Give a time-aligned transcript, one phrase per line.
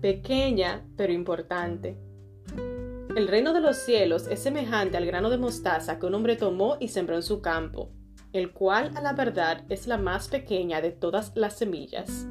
[0.00, 1.98] pequeña pero importante.
[3.16, 6.76] El reino de los cielos es semejante al grano de mostaza que un hombre tomó
[6.78, 7.90] y sembró en su campo,
[8.32, 12.26] el cual a la verdad es la más pequeña de todas las semillas.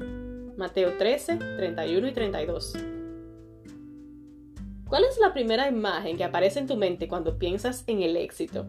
[0.56, 2.72] Mateo 13, 31 y 32.
[4.88, 8.66] ¿Cuál es la primera imagen que aparece en tu mente cuando piensas en el éxito?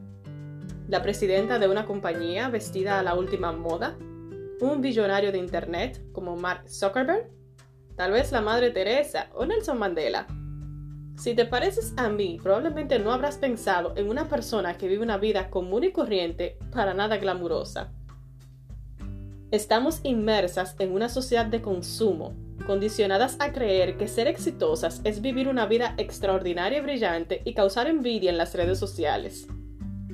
[0.89, 3.97] ¿La presidenta de una compañía vestida a la última moda?
[4.59, 7.38] ¿Un billonario de Internet como Mark Zuckerberg?
[7.99, 10.25] Tal vez la Madre Teresa o Nelson Mandela.
[11.17, 15.17] Si te pareces a mí, probablemente no habrás pensado en una persona que vive una
[15.17, 17.91] vida común y corriente, para nada glamurosa.
[19.51, 22.35] Estamos inmersas en una sociedad de consumo,
[22.65, 27.87] condicionadas a creer que ser exitosas es vivir una vida extraordinaria y brillante y causar
[27.87, 29.45] envidia en las redes sociales.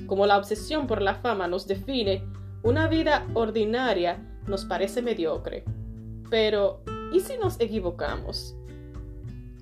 [0.07, 2.23] Como la obsesión por la fama nos define,
[2.63, 5.65] una vida ordinaria nos parece mediocre.
[6.31, 8.55] Pero, ¿y si nos equivocamos?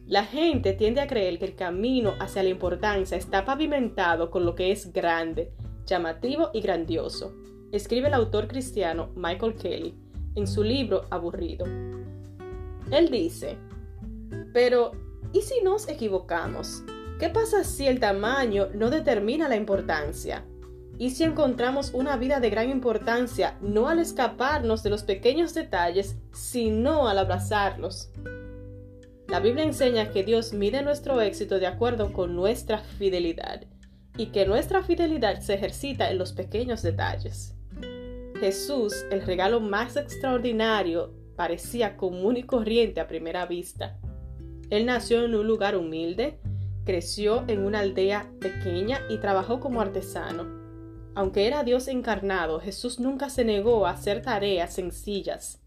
[0.08, 4.54] La gente tiende a creer que el camino hacia la importancia está pavimentado con lo
[4.54, 5.54] que es grande,
[5.86, 7.34] llamativo y grandioso,
[7.72, 9.96] escribe el autor cristiano Michael Kelly
[10.36, 11.66] en su libro Aburrido.
[12.92, 13.58] Él dice,
[14.54, 14.92] pero
[15.32, 16.84] ¿y si nos equivocamos?
[17.20, 20.46] ¿Qué pasa si el tamaño no determina la importancia?
[21.00, 26.18] ¿Y si encontramos una vida de gran importancia no al escaparnos de los pequeños detalles,
[26.32, 28.12] sino al abrazarlos?
[29.28, 33.64] La Biblia enseña que Dios mide nuestro éxito de acuerdo con nuestra fidelidad
[34.18, 37.56] y que nuestra fidelidad se ejercita en los pequeños detalles.
[38.40, 43.98] Jesús, el regalo más extraordinario, parecía común y corriente a primera vista.
[44.70, 46.40] Él nació en un lugar humilde,
[46.86, 50.63] creció en una aldea pequeña y trabajó como artesano.
[51.16, 55.64] Aunque era Dios encarnado, Jesús nunca se negó a hacer tareas sencillas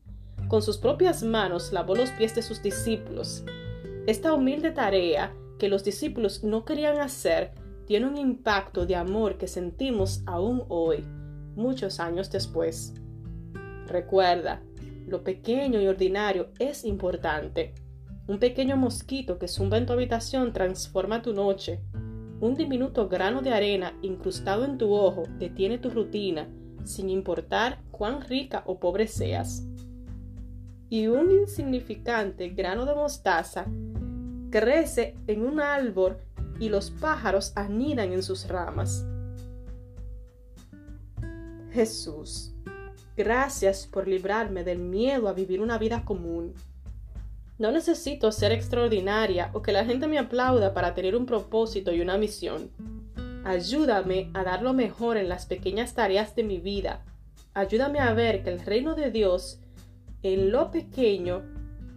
[0.49, 3.45] con sus propias manos lavó los pies de sus discípulos.
[4.07, 7.53] Esta humilde tarea que los discípulos no querían hacer
[7.87, 11.05] tiene un impacto de amor que sentimos aún hoy,
[11.57, 12.95] muchos años después.
[13.89, 14.63] Recuerda,
[15.09, 17.75] lo pequeño y ordinario es importante.
[18.29, 21.81] Un pequeño mosquito que zumba en tu habitación transforma tu noche.
[22.41, 26.49] Un diminuto grano de arena incrustado en tu ojo detiene tu rutina,
[26.85, 29.67] sin importar cuán rica o pobre seas
[30.89, 33.67] y un insignificante grano de mostaza
[34.51, 36.17] crece en un árbol
[36.61, 39.05] y los pájaros anidan en sus ramas.
[41.73, 42.55] Jesús,
[43.17, 46.55] gracias por librarme del miedo a vivir una vida común.
[47.59, 52.03] No necesito ser extraordinaria o que la gente me aplauda para tener un propósito y
[52.03, 52.71] una misión.
[53.45, 57.05] Ayúdame a dar lo mejor en las pequeñas tareas de mi vida.
[57.55, 59.61] Ayúdame a ver que el reino de Dios
[60.23, 61.43] en lo pequeño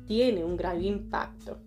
[0.06, 1.58] tiene un gran impacto.